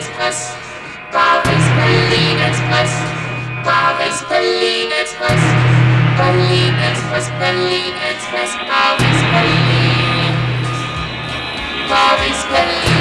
Express. 0.00 0.56
Paris 1.12 1.66
Berlin 1.76 2.38
Express. 2.48 2.92
Paris 3.68 4.22
Berlin 4.30 4.88
Express. 4.96 5.42
Berlin 7.36 7.94
Express. 8.08 8.56
Paris 8.64 9.20
Berlin. 9.28 10.32
Paris 11.86 12.40
Berlin. 12.48 12.99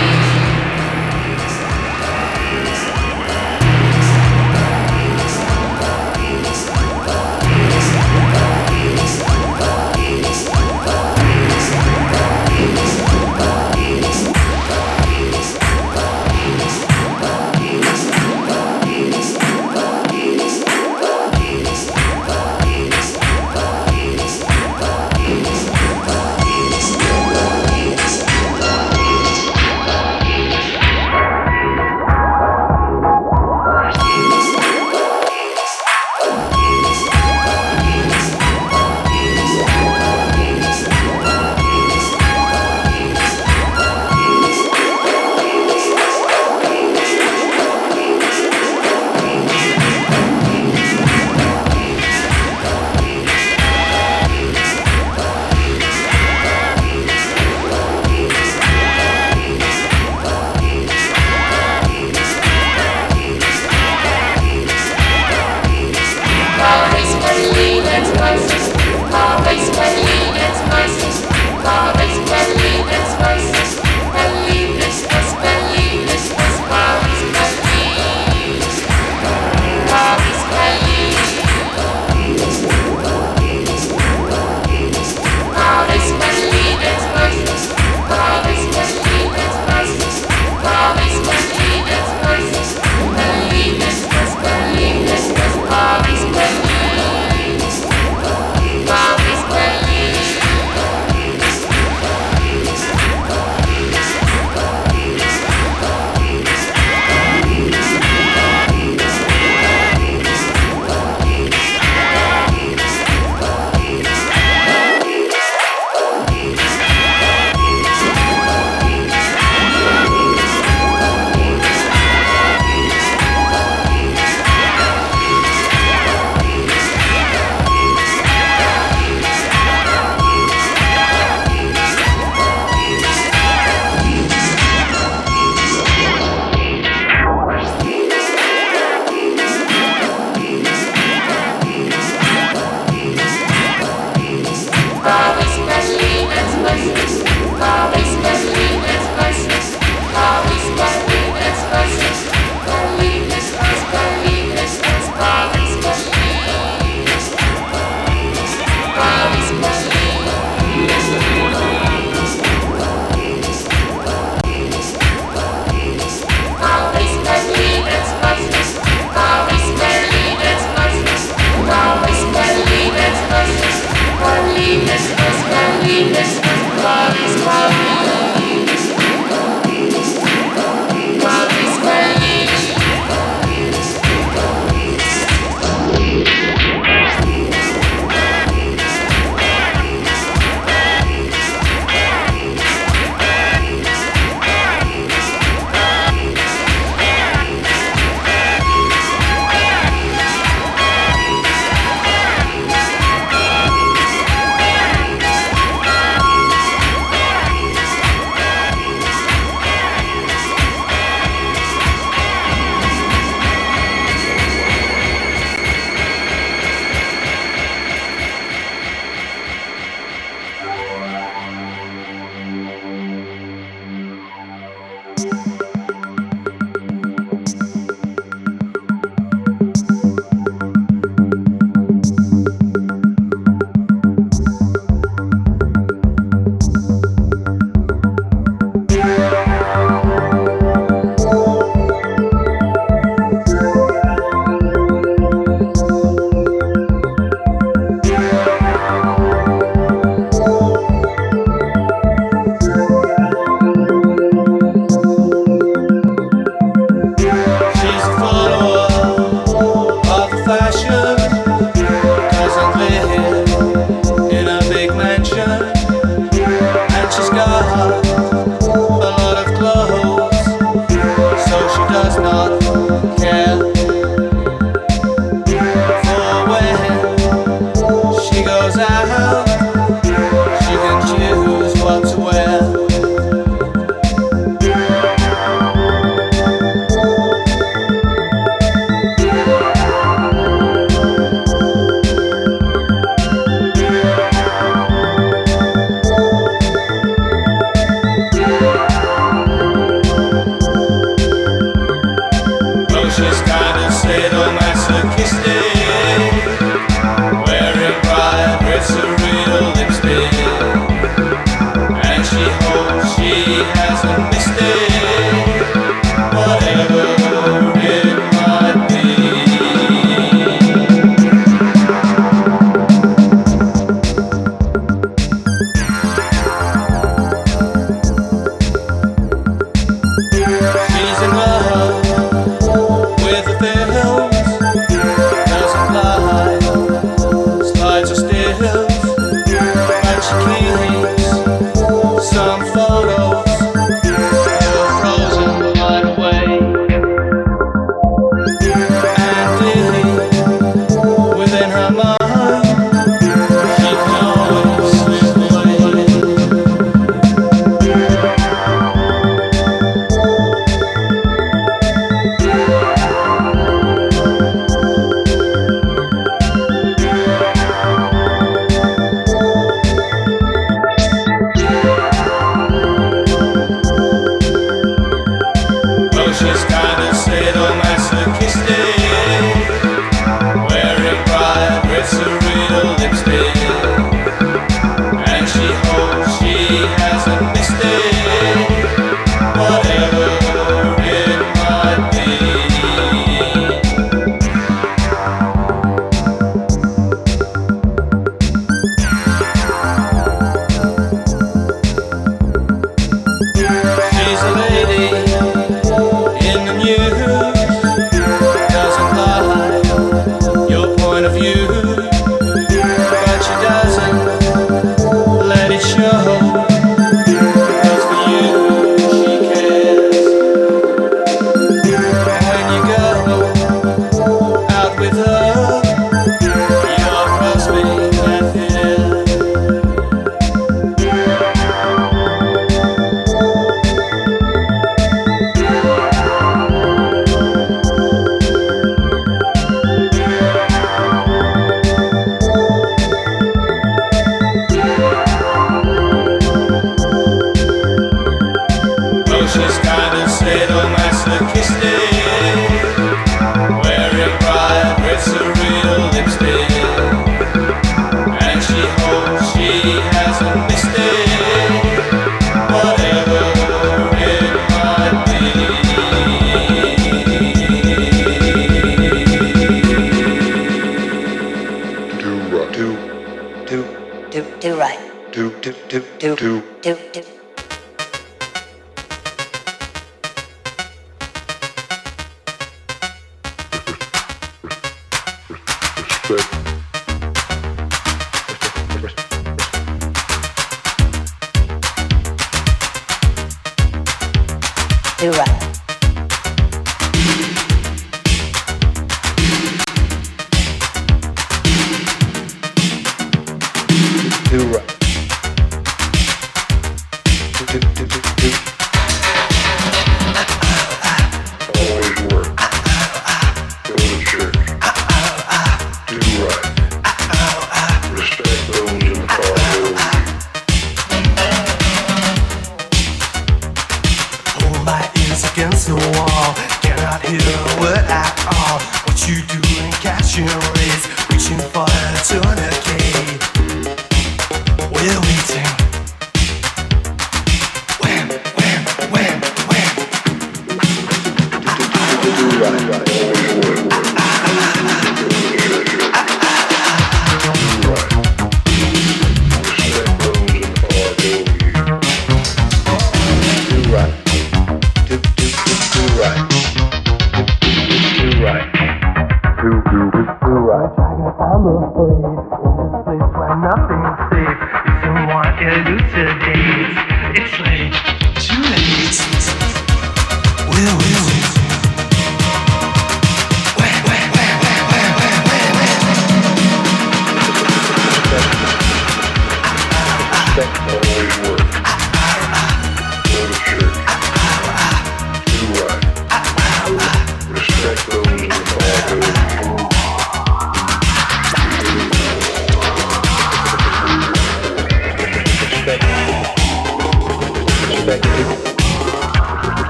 a 560.79 560.87
dragon, 560.95 561.31
I'm 561.39 561.65
afraid. 561.67 562.23
In 562.23 562.35
this 562.39 563.03
place 563.03 563.29
where 563.35 563.55
nothing's 563.59 564.15
safe, 564.31 564.59
you 564.85 564.91
still 564.99 565.27
want 565.27 565.55
elucidate. 565.59 566.58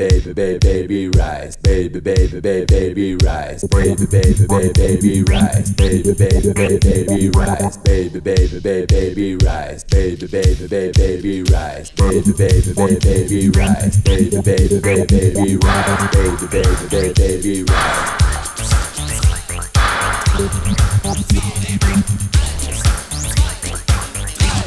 baby 0.00 1.08
rise, 1.08 1.56
baby 1.58 2.00
baby 2.00 2.40
baby 2.40 2.64
baby 2.64 3.16
rise, 3.22 3.64
baby 3.64 4.06
baby 4.06 4.46
baby 4.48 4.72
baby 4.72 5.22
rise, 5.24 5.72
baby 5.72 6.14
baby 6.14 6.52
baby 6.54 6.78
baby 6.80 7.28
rise, 7.28 7.76
baby 7.76 8.18
baby 8.20 8.60
baby 8.60 8.86
baby 8.86 9.36
rise, 9.44 9.84
baby 9.84 10.26
baby 10.26 10.66
baby 10.68 10.92
baby 10.92 11.42
rise, 11.52 11.90
baby 11.90 12.32
baby 12.32 12.72
baby 12.72 12.98
baby 12.98 13.50
rise, 13.50 14.00
baby 14.00 14.40
baby 14.40 14.80
baby 14.80 15.04
baby 15.04 15.56
rise, 15.58 16.08
baby 16.14 16.46
baby 16.48 16.86
baby 16.88 17.12
baby 17.12 17.62
rise. 17.64 18.30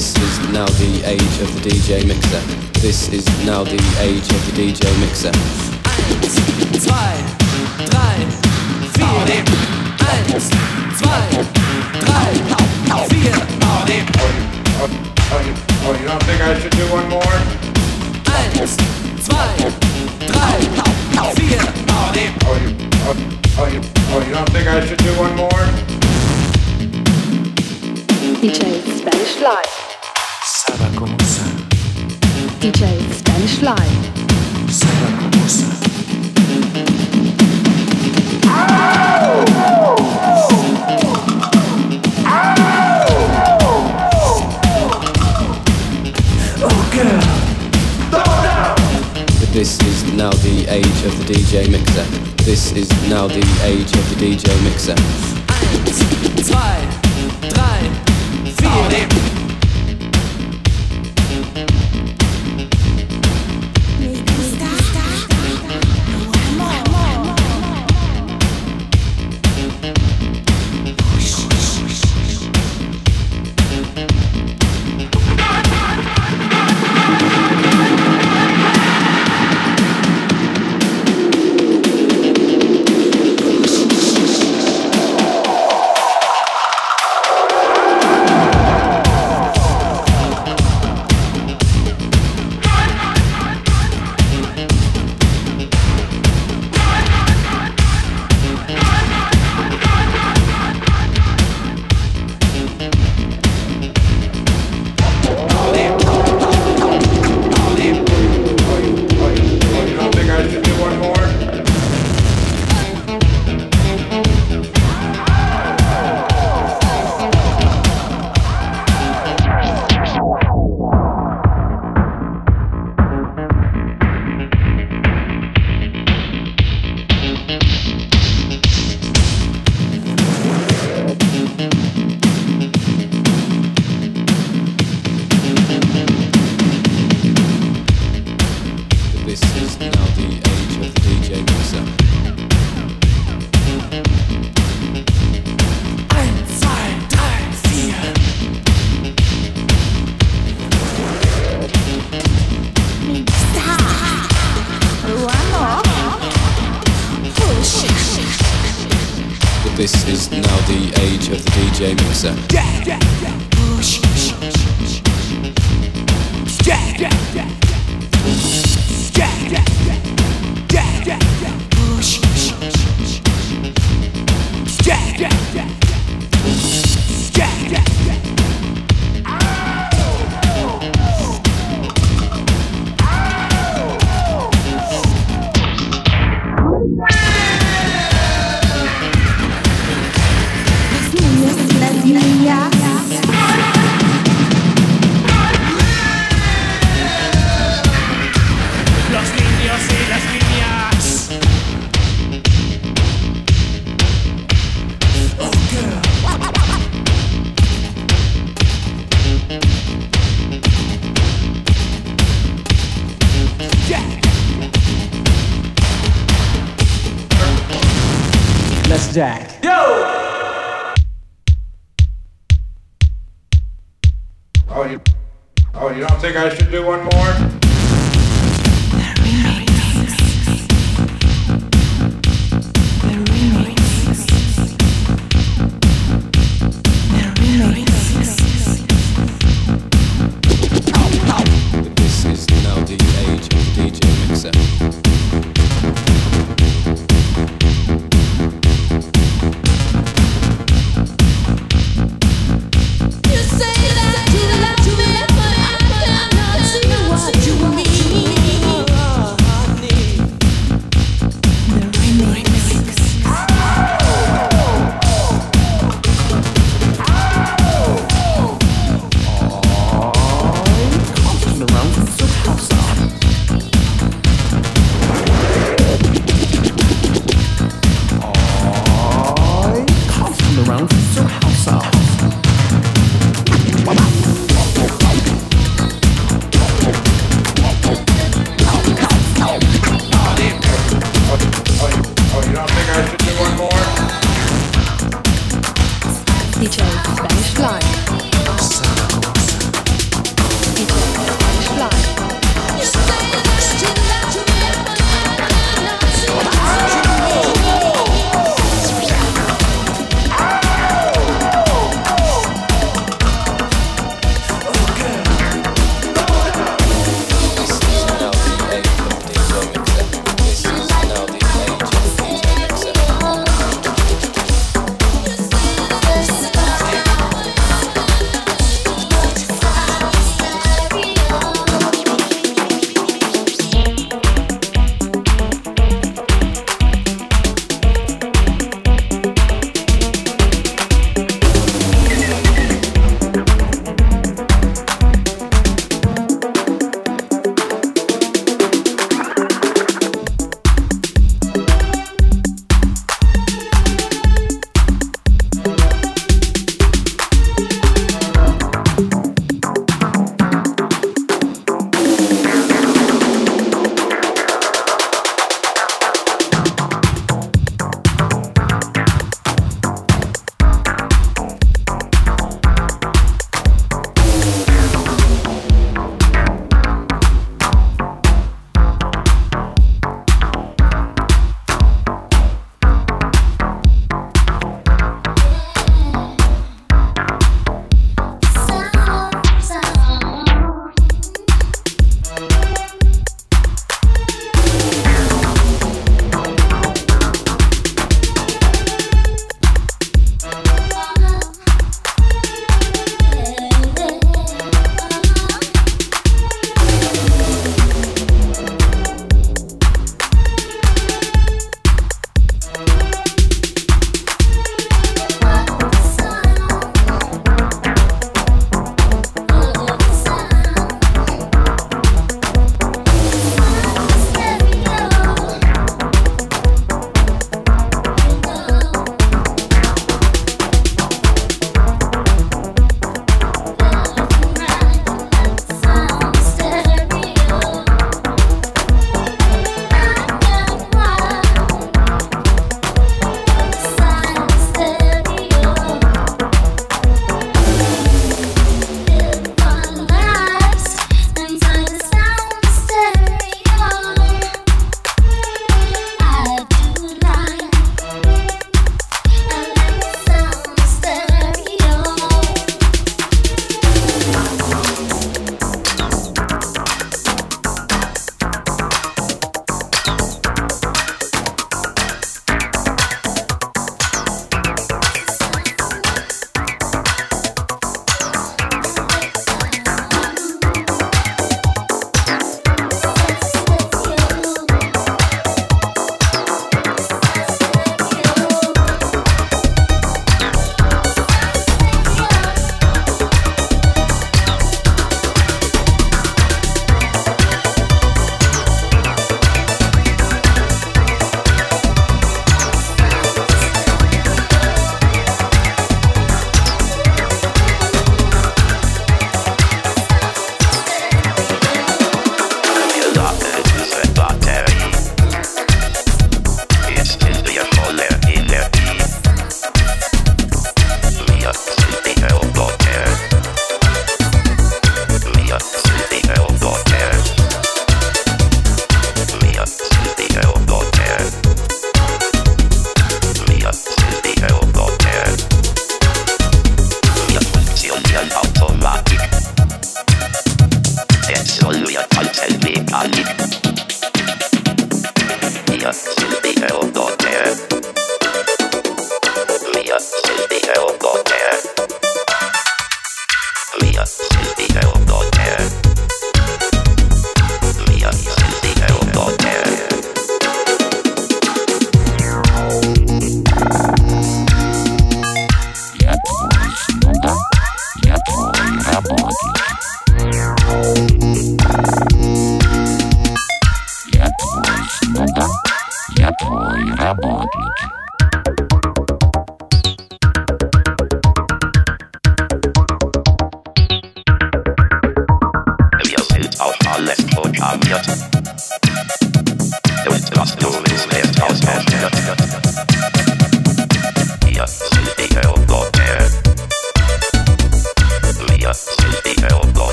This 0.00 0.16
is 0.16 0.38
now 0.48 0.64
the 0.64 1.02
age 1.04 1.36
of 1.44 1.52
the 1.52 1.68
DJ 1.68 2.08
mixer. 2.08 2.40
This 2.80 3.12
is 3.12 3.26
now 3.44 3.64
the 3.64 3.76
age 4.00 4.24
of 4.32 4.40
the 4.48 4.52
DJ 4.56 4.88
mixer. 4.98 5.30
zwei, 6.80 7.20
drei, 7.84 8.24
vier. 8.96 9.44
Eins, 10.08 10.48
zwei, 10.96 11.44
drei, 12.00 12.32
vier. 13.12 13.36
Oh, 14.80 15.40
you, 15.44 15.52
oh, 15.84 15.92
you 15.92 16.08
don't 16.08 16.22
think 16.22 16.40
I 16.40 16.58
should 16.58 16.72
do 16.72 16.86
one 16.88 17.06
more? 17.10 17.36
Eins, 18.24 18.80
zwei, 19.20 19.52
drei, 20.32 20.64
vier. 21.36 21.60
Oh, 21.92 22.56
you, 22.56 22.72
oh, 23.04 23.16
oh, 23.58 23.66
you, 23.68 23.80
oh, 24.14 24.24
you 24.26 24.32
don't 24.32 24.48
think 24.48 24.66
I 24.66 24.80
should 24.86 24.96
do 24.96 25.12
one 25.20 25.36
more? 25.36 25.90
DJ 28.40 28.80
Spanish 28.96 29.89
Fly. 30.72 30.88
DJ 32.60 33.00
Spanish 33.12 33.58
Fly. 33.58 33.76
This 49.52 49.78
is 49.80 50.04
now 50.14 50.30
the 50.30 50.66
age 50.68 50.86
of 51.04 51.18
the 51.18 51.34
DJ 51.34 51.70
mixer. 51.70 52.04
This 52.44 52.72
is 52.72 52.88
now 53.08 53.26
the 53.26 53.44
age 53.64 53.92
of 53.92 54.08
the 54.10 54.16
DJ 54.16 54.62
mixer. 54.62 54.94
Eins, 55.48 55.98
zwei, 56.46 56.80
drei, 57.48 57.90
vier. 58.44 59.29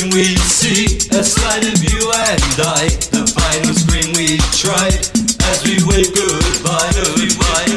See 0.00 0.98
a 1.14 1.22
slide 1.22 1.62
of 1.62 1.78
you 1.82 2.10
and 2.10 2.58
I. 2.58 2.88
The 3.14 3.22
final 3.30 3.74
scream 3.74 4.10
we 4.18 4.38
tried 4.50 4.98
as 5.46 5.62
we 5.62 5.78
wave 5.86 6.10
goodbye, 6.14 6.90
goodbye. 6.98 7.68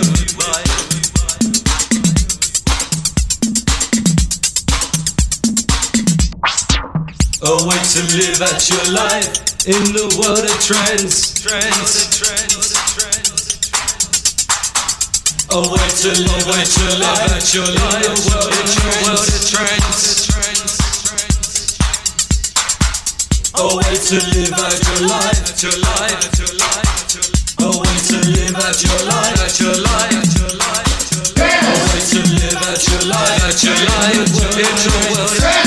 A 7.44 7.54
way 7.68 7.82
to 7.94 8.02
live 8.18 8.42
out 8.42 8.70
your 8.70 8.88
life 8.94 9.30
in 9.68 9.94
the 9.94 10.10
world 10.18 10.42
of 10.42 10.58
trends, 10.66 11.38
trends, 11.38 12.18
trends, 12.18 12.74
A 15.50 15.60
way 15.60 15.88
to 16.02 16.10
live, 16.10 16.48
a 16.48 16.52
way 16.52 16.64
to 16.66 16.84
live 16.98 17.32
out 17.32 17.54
your 17.54 17.66
life 17.66 18.06
in 18.06 18.16
the 18.16 19.02
world 19.06 19.28
of 19.28 19.50
trends. 19.50 20.17
A 23.60 23.76
way 23.76 23.98
to 23.98 24.16
live 24.38 24.54
out 24.54 24.78
your 24.86 25.08
life, 25.10 25.64
your 25.64 25.74
life, 25.82 26.30
your 26.38 26.54
life. 26.62 27.58
A 27.58 27.66
way 27.66 27.98
to 28.06 28.18
live 28.30 28.56
out 28.56 28.84
your 28.84 29.02
life, 29.10 29.42
out 29.42 29.60
your 29.60 29.74
life, 29.82 30.38
your 30.38 30.54
life. 30.62 30.86
A 31.08 31.74
way 31.90 32.02
to 32.06 32.20
live 32.38 32.54
out 32.54 32.88
your 32.88 33.02
life, 33.10 33.44
out 33.44 33.64
your 33.64 33.74
life 33.74 34.30
in 34.58 35.67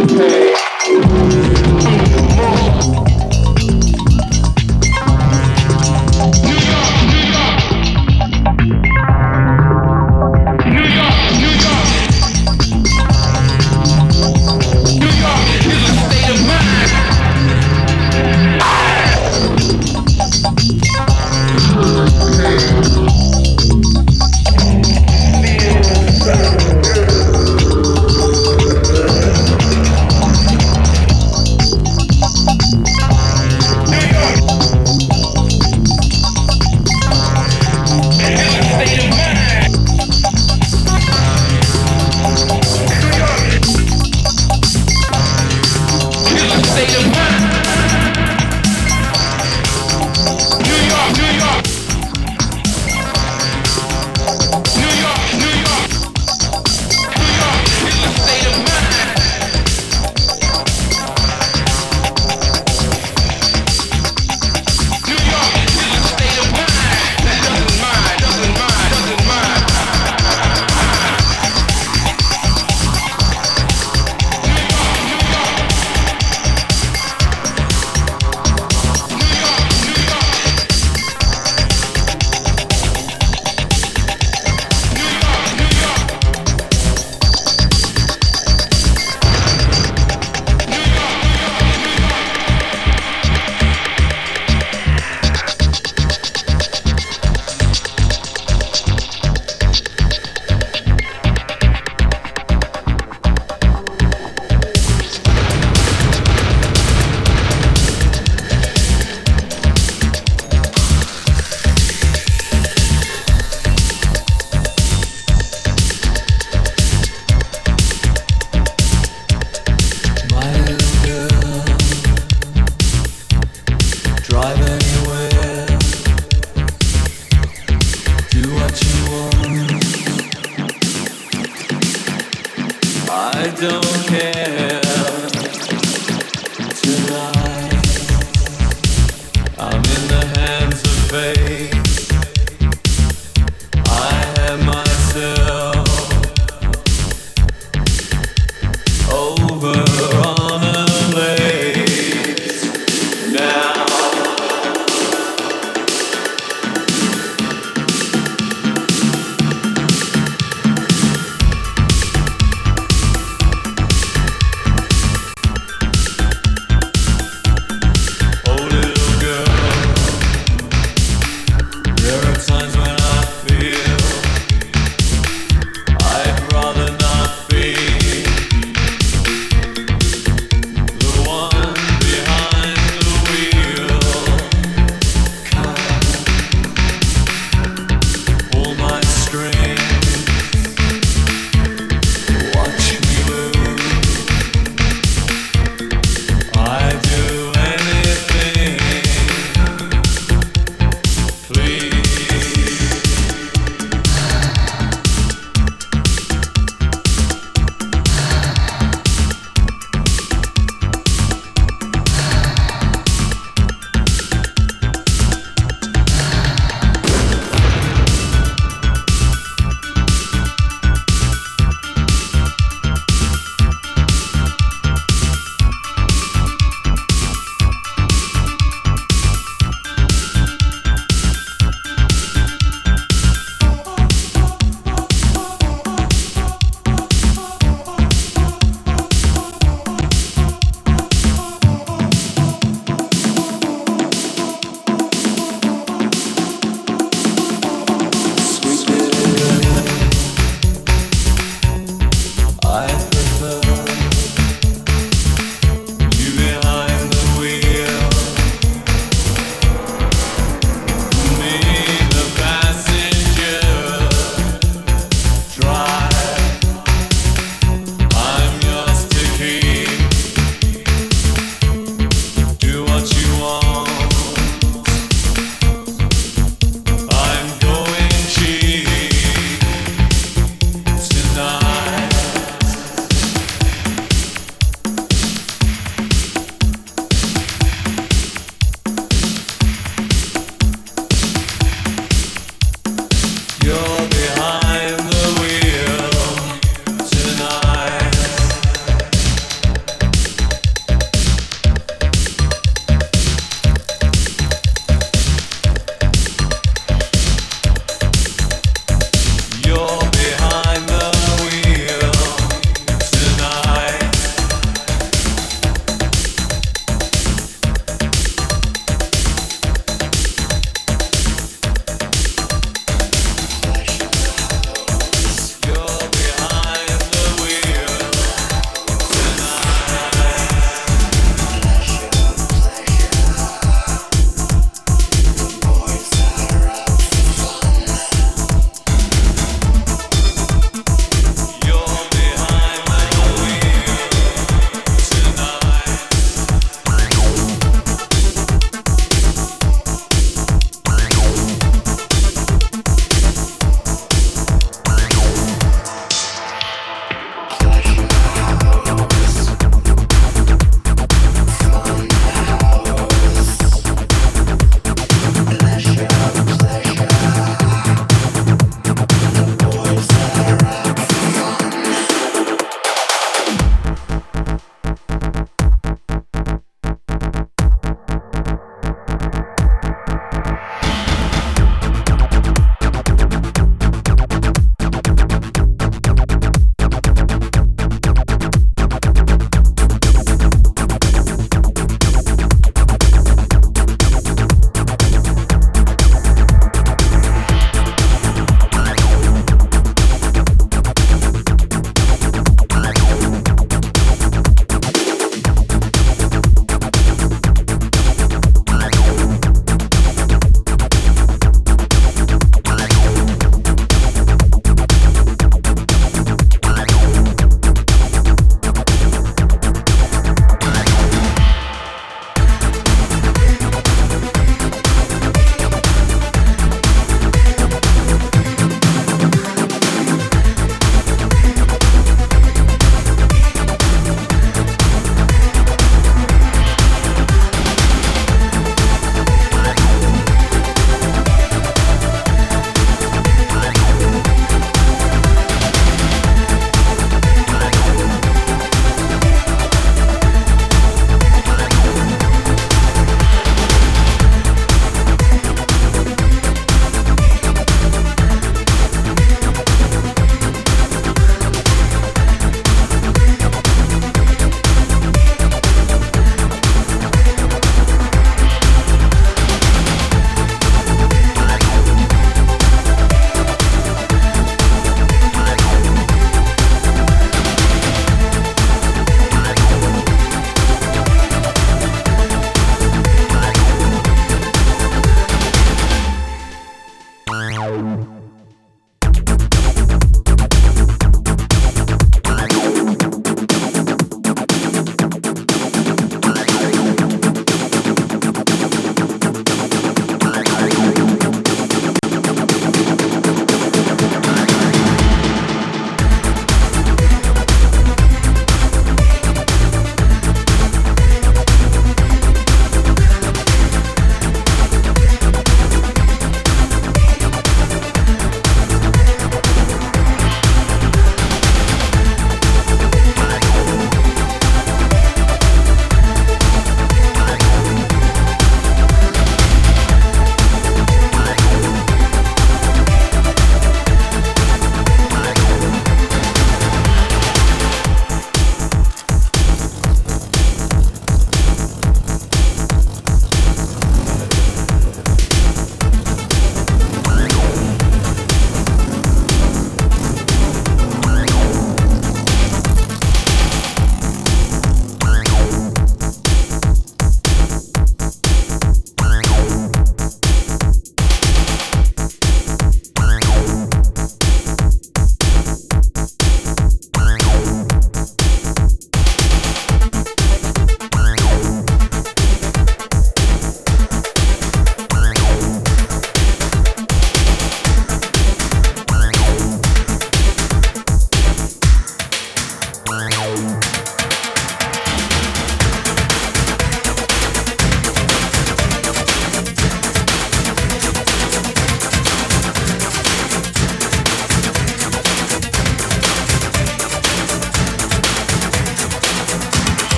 Okay. 0.00 0.59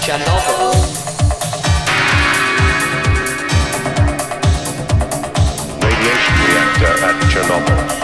Chernobyl. 0.00 0.72
Radiation 5.82 6.34
reactor 6.46 6.94
at 7.04 7.16
Chernobyl. 7.30 7.97